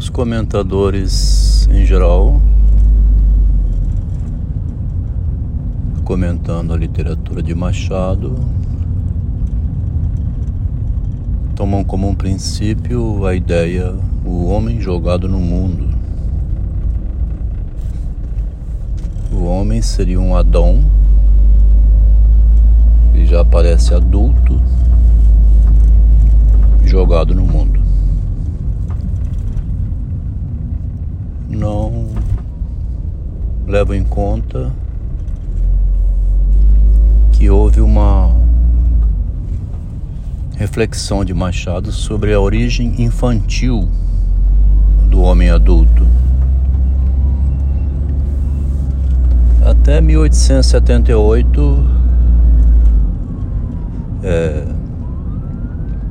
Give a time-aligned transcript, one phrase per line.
[0.00, 2.40] os comentadores em geral
[6.04, 8.34] comentando a literatura de Machado
[11.54, 13.94] tomam como um princípio a ideia
[14.24, 15.94] o homem jogado no mundo.
[19.30, 20.82] O homem seria um Adão
[23.14, 24.58] e já aparece adulto
[26.86, 27.79] jogado no mundo.
[31.50, 32.08] Não
[33.66, 34.72] levo em conta
[37.32, 38.34] que houve uma
[40.56, 43.88] reflexão de Machado sobre a origem infantil
[45.08, 46.06] do homem adulto.
[49.64, 51.84] Até 1878,
[54.22, 54.64] é,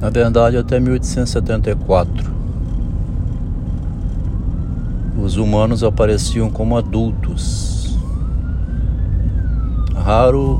[0.00, 2.39] na verdade até 1874,
[5.22, 7.98] os humanos apareciam como adultos.
[9.94, 10.58] Raro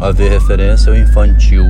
[0.00, 1.64] haver referência ao infantil.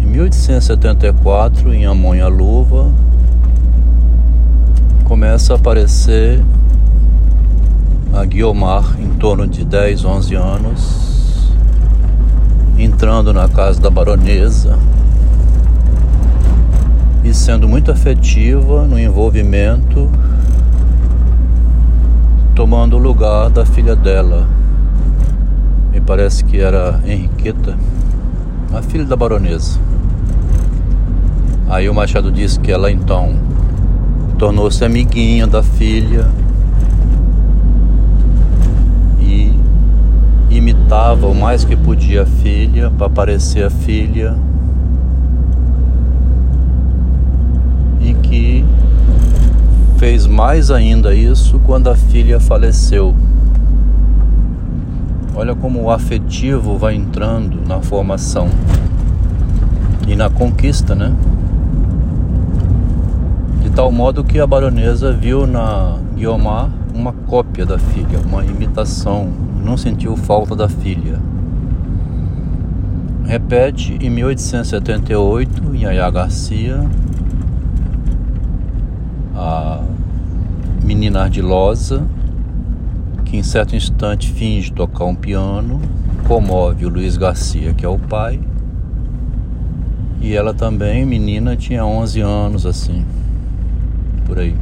[0.00, 2.92] 1874, em Amonha Luva,
[5.04, 6.44] começa a aparecer
[8.12, 11.52] a Guiomar em torno de 10, 11 anos,
[12.78, 14.78] entrando na casa da baronesa
[17.34, 20.10] sendo muito afetiva no envolvimento,
[22.54, 24.46] tomando o lugar da filha dela.
[25.90, 27.76] Me parece que era Henriqueta,
[28.74, 29.78] a filha da baronesa.
[31.68, 33.34] Aí o Machado disse que ela então
[34.38, 36.28] tornou-se amiguinha da filha
[39.20, 39.54] e
[40.50, 44.36] imitava o mais que podia a filha para parecer a filha
[48.00, 48.64] e que
[50.02, 53.14] fez mais ainda isso quando a filha faleceu.
[55.32, 58.48] Olha como o afetivo vai entrando na formação
[60.08, 61.14] e na conquista, né?
[63.76, 69.28] tal modo que a baronesa viu na Guiomar uma cópia da filha, uma imitação,
[69.64, 71.20] não sentiu falta da filha.
[73.24, 76.84] Repete em 1878, em Ayá Garcia,
[79.34, 79.80] a
[81.02, 82.06] menina ardilosa,
[83.24, 85.80] que em certo instante finge tocar um piano,
[86.28, 88.38] comove o Luiz Garcia, que é o pai,
[90.20, 93.04] e ela também, menina, tinha 11 anos assim
[94.26, 94.54] por aí.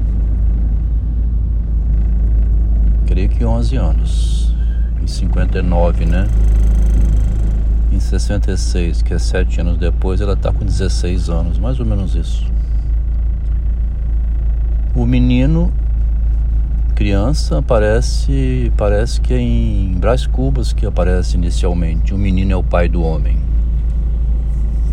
[3.04, 4.54] Creio que 11 anos.
[5.02, 6.26] Em 59, né?
[7.92, 12.14] Em 66, que é 7 anos depois, ela está com 16 anos, mais ou menos
[12.14, 12.50] isso.
[14.94, 15.70] O menino,
[17.00, 22.12] criança, aparece, parece que é em Brás Cubas que aparece inicialmente.
[22.12, 23.38] O menino é o pai do homem.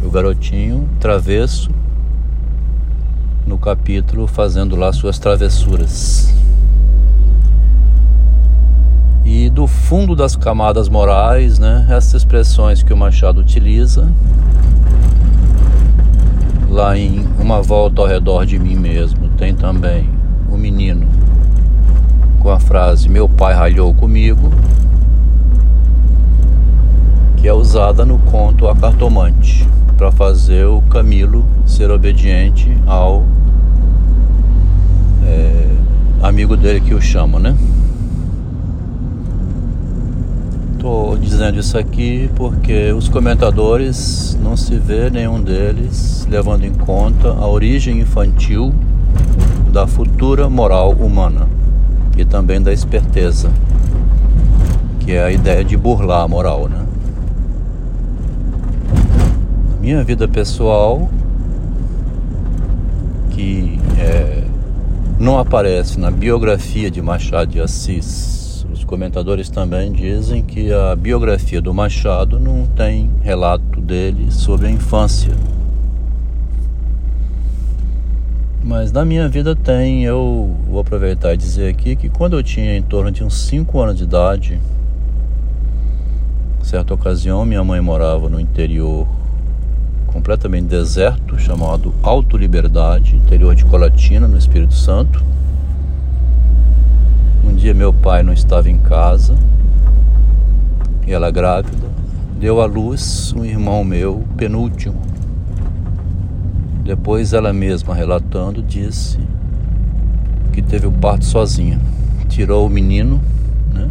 [0.02, 1.70] O garotinho, travesso,
[3.46, 6.34] no capítulo fazendo lá suas travessuras.
[9.26, 14.10] E do fundo das camadas morais, né, essas expressões que o Machado utiliza,
[16.70, 20.10] lá em Uma Volta ao Redor de Mim Mesmo, tem também
[20.50, 21.27] o menino
[22.40, 24.52] com a frase Meu pai ralhou comigo,
[27.36, 29.68] que é usada no conto A Cartomante
[29.98, 33.24] para fazer o Camilo ser obediente ao
[35.26, 35.68] é,
[36.22, 37.58] amigo dele que o chama, né?
[40.80, 47.30] Tô dizendo isso aqui porque os comentadores não se vê nenhum deles levando em conta
[47.30, 48.74] a origem infantil
[49.72, 51.48] da futura moral humana
[52.18, 53.52] e também da esperteza,
[55.00, 56.88] que é a ideia de burlar a moral, né?
[59.88, 61.10] minha vida pessoal,
[63.30, 64.44] que é,
[65.18, 68.66] não aparece na biografia de Machado de Assis.
[68.74, 74.70] Os comentadores também dizem que a biografia do Machado não tem relato dele sobre a
[74.70, 75.32] infância.
[78.68, 80.04] Mas na minha vida tem.
[80.04, 83.80] Eu vou aproveitar e dizer aqui que quando eu tinha em torno de uns 5
[83.80, 84.60] anos de idade,
[86.62, 89.08] certa ocasião minha mãe morava no interior
[90.08, 95.24] completamente deserto, chamado Alto Liberdade, interior de Colatina, no Espírito Santo.
[97.46, 99.34] Um dia meu pai não estava em casa
[101.08, 101.88] e ela grávida
[102.38, 105.17] deu à luz um irmão meu, penúltimo.
[106.88, 109.20] Depois ela mesma relatando disse
[110.54, 111.78] que teve o parto sozinha.
[112.30, 113.20] Tirou o menino,
[113.74, 113.90] né?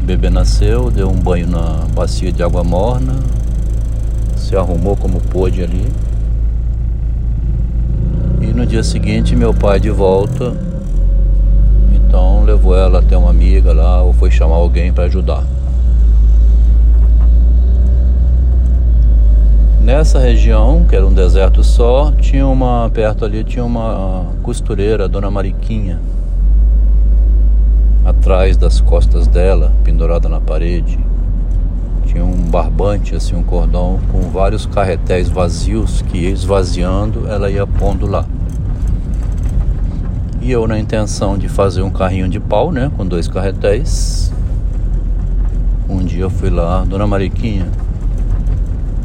[0.00, 3.16] O bebê nasceu, deu um banho na bacia de água morna,
[4.36, 5.84] se arrumou como pôde ali.
[8.40, 10.56] E no dia seguinte meu pai de volta,
[11.92, 15.42] então levou ela até uma amiga lá ou foi chamar alguém para ajudar.
[19.82, 25.28] Nessa região, que era um deserto só, tinha uma perto ali tinha uma costureira, Dona
[25.28, 25.98] Mariquinha.
[28.04, 31.00] Atrás das costas dela, pendurada na parede,
[32.06, 37.66] tinha um barbante, assim, um cordão com vários carretéis vazios que ia esvaziando, ela ia
[37.66, 38.24] pondo lá.
[40.40, 44.32] E eu na intenção de fazer um carrinho de pau, né, com dois carretéis.
[45.88, 47.66] Um dia eu fui lá, Dona Mariquinha,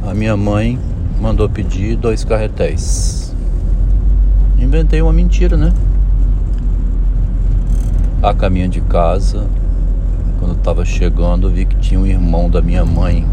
[0.07, 0.79] a minha mãe
[1.19, 3.35] mandou pedir dois carretéis.
[4.57, 5.73] Inventei uma mentira, né?
[8.23, 9.45] A caminho de casa,
[10.39, 13.27] quando estava chegando, vi que tinha um irmão da minha mãe,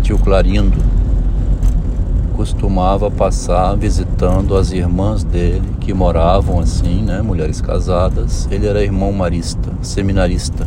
[0.00, 0.78] tio Clarindo,
[2.36, 8.46] costumava passar visitando as irmãs dele que moravam assim, né, mulheres casadas.
[8.52, 10.64] Ele era irmão marista, seminarista.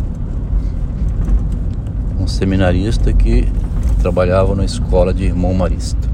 [2.19, 3.47] Um seminarista que
[4.01, 6.09] trabalhava na escola de irmão marista.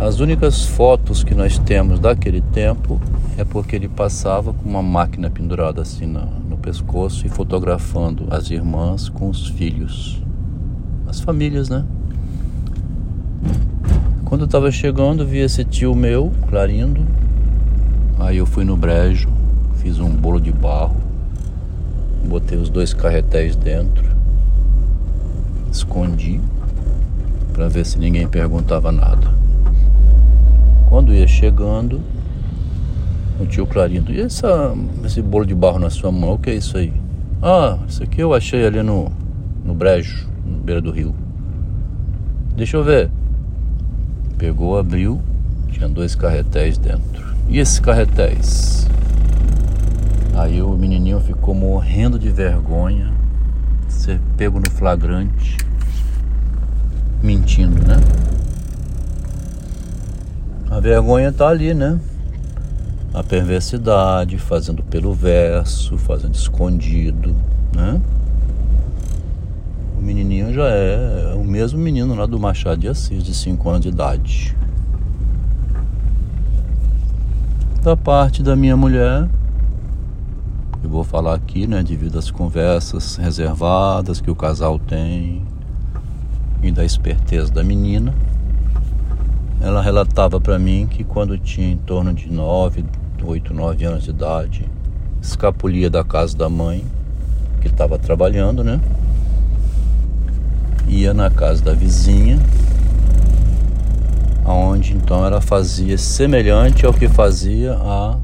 [0.00, 2.98] As únicas fotos que nós temos daquele tempo
[3.36, 8.50] é porque ele passava com uma máquina pendurada assim no, no pescoço e fotografando as
[8.50, 10.22] irmãs com os filhos,
[11.06, 11.84] as famílias, né?
[14.24, 17.04] Quando eu estava chegando, vi esse tio meu, Clarindo.
[18.18, 19.28] Aí eu fui no brejo,
[19.76, 20.96] fiz um bolo de barro,
[22.24, 24.06] botei os dois carretéis dentro,
[25.70, 26.40] escondi
[27.52, 29.28] para ver se ninguém perguntava nada.
[30.88, 32.00] Quando ia chegando,
[33.38, 36.54] o tio Clarindo, e essa, esse bolo de barro na sua mão, o que é
[36.54, 36.92] isso aí?
[37.42, 39.10] Ah, isso aqui eu achei ali no,
[39.64, 41.14] no brejo, no beira do rio.
[42.56, 43.10] Deixa eu ver.
[44.38, 45.20] Pegou, abriu,
[45.70, 47.34] tinha dois carretéis dentro.
[47.48, 48.88] E esses carretéis?
[50.34, 53.12] Aí o menininho ficou morrendo de vergonha,
[53.88, 55.56] ser pego no flagrante
[57.22, 57.96] mentindo, né?
[60.70, 62.00] A vergonha tá ali, né?
[63.14, 67.34] A perversidade, fazendo pelo verso, fazendo escondido,
[67.74, 68.00] né?
[69.98, 73.82] O menininho já é o mesmo menino lá do Machado de Assis, de 5 anos
[73.82, 74.56] de idade.
[77.82, 79.28] Da parte da minha mulher,
[80.82, 85.44] eu vou falar aqui, né, devido às conversas reservadas que o casal tem,
[86.72, 88.14] da esperteza da menina.
[89.60, 92.84] Ela relatava para mim que quando tinha em torno de 9,
[93.22, 94.64] 8, 9 anos de idade,
[95.20, 96.84] escapulia da casa da mãe,
[97.60, 98.80] que estava trabalhando, né?
[100.88, 102.40] Ia na casa da vizinha,
[104.44, 108.18] aonde então ela fazia semelhante ao que fazia a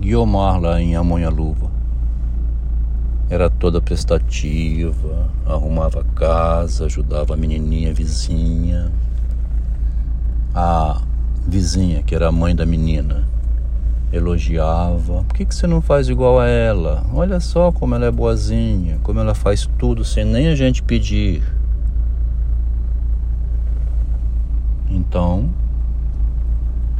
[0.00, 1.74] Guiomar lá em Amonha Luva
[3.30, 8.92] era toda prestativa, arrumava a casa, ajudava a menininha a vizinha.
[10.54, 11.02] A
[11.46, 13.26] vizinha, que era a mãe da menina,
[14.12, 15.24] elogiava.
[15.24, 17.04] Por que, que você não faz igual a ela?
[17.12, 21.42] Olha só como ela é boazinha, como ela faz tudo sem nem a gente pedir.
[24.88, 25.48] Então,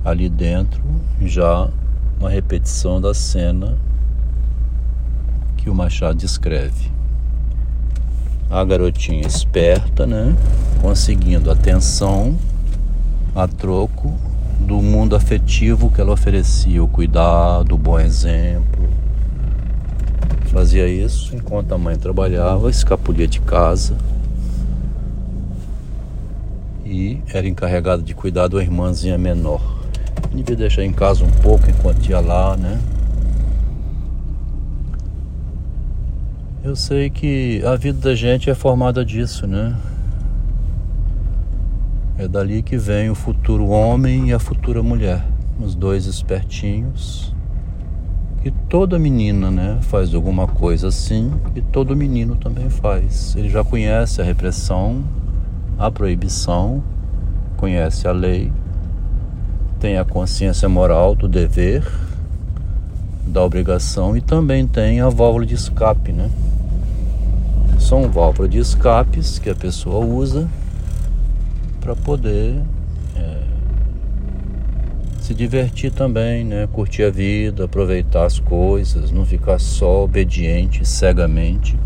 [0.04, 0.82] ali dentro,
[1.22, 1.68] já
[2.18, 3.78] uma repetição da cena
[5.64, 6.92] que o Machado descreve.
[8.50, 10.36] A garotinha esperta, né?
[10.82, 12.36] Conseguindo atenção
[13.34, 14.12] a troco
[14.60, 18.90] do mundo afetivo que ela oferecia, o cuidado, o bom exemplo.
[20.52, 23.96] Fazia isso enquanto a mãe trabalhava, escapulia de casa
[26.84, 29.62] e era encarregada de cuidar da irmãzinha menor.
[30.30, 32.78] Devia deixar em casa um pouco enquanto ia lá, né?
[36.64, 39.76] Eu sei que a vida da gente é formada disso, né?
[42.16, 45.22] É dali que vem o futuro homem e a futura mulher,
[45.60, 47.34] os dois espertinhos.
[48.40, 53.36] Que toda menina, né, faz alguma coisa assim, e todo menino também faz.
[53.36, 55.04] Ele já conhece a repressão,
[55.78, 56.82] a proibição,
[57.58, 58.50] conhece a lei,
[59.78, 61.86] tem a consciência moral do dever,
[63.26, 66.30] da obrigação e também tem a válvula de escape, né?
[67.84, 70.48] São válvulas de escapes que a pessoa usa
[71.80, 72.58] para poder
[73.14, 73.42] é,
[75.20, 76.66] se divertir também, né?
[76.72, 81.78] Curtir a vida, aproveitar as coisas, não ficar só obediente cegamente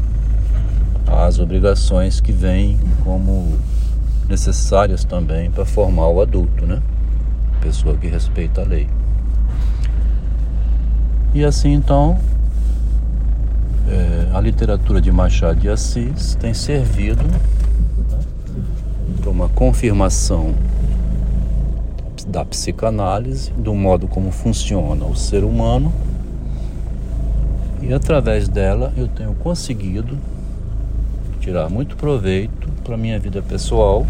[1.05, 3.59] às obrigações que vêm como
[4.29, 6.81] necessárias também para formar o adulto, né?
[7.61, 8.89] Pessoa que respeita a lei.
[11.35, 12.17] E assim então,
[13.91, 17.41] é, a literatura de Machado de Assis tem servido né,
[19.21, 20.55] para uma confirmação
[22.27, 25.93] da psicanálise, do modo como funciona o ser humano,
[27.81, 30.19] e através dela eu tenho conseguido
[31.41, 34.07] tirar muito proveito para minha vida pessoal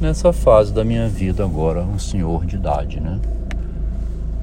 [0.00, 3.18] nessa fase da minha vida agora, um senhor de idade, né?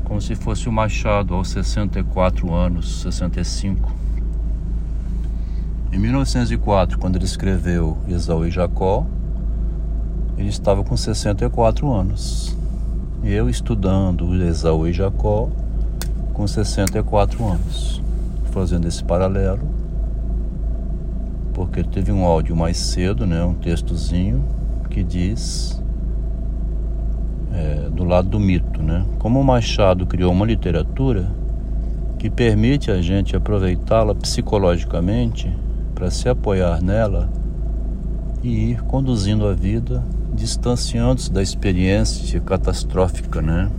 [0.03, 4.04] Como se fosse o Machado aos 64 anos, 65.
[5.95, 9.05] Em 1904, quando ele escreveu Esaú e Jacó,
[10.37, 12.53] ele estava com 64 anos.
[13.23, 15.47] Eu estudando Esaú e Jacó
[16.33, 18.01] com 64 anos.
[18.51, 19.61] Fazendo esse paralelo,
[21.53, 24.43] porque teve um áudio mais cedo, né, um textozinho
[24.89, 25.81] que diz
[27.53, 29.05] é, do lado do mito, né?
[29.17, 31.25] Como o Machado criou uma literatura
[32.19, 35.63] que permite a gente aproveitá-la psicologicamente
[35.95, 37.29] para se apoiar nela
[38.43, 43.71] e ir conduzindo a vida distanciando-se da experiência catastrófica, né?